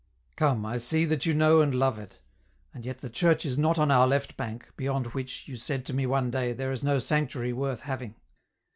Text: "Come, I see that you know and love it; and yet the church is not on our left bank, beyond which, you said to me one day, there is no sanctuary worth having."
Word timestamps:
"Come, 0.35 0.65
I 0.65 0.77
see 0.79 1.05
that 1.05 1.27
you 1.27 1.35
know 1.35 1.61
and 1.61 1.75
love 1.75 1.99
it; 1.99 2.21
and 2.73 2.83
yet 2.83 2.97
the 3.01 3.09
church 3.11 3.45
is 3.45 3.55
not 3.55 3.77
on 3.77 3.91
our 3.91 4.07
left 4.07 4.35
bank, 4.35 4.71
beyond 4.75 5.13
which, 5.13 5.47
you 5.47 5.55
said 5.55 5.85
to 5.85 5.93
me 5.93 6.07
one 6.07 6.31
day, 6.31 6.53
there 6.53 6.71
is 6.71 6.83
no 6.83 6.97
sanctuary 6.97 7.53
worth 7.53 7.81
having." 7.81 8.15